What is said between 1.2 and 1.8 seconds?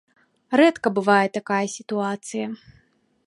такая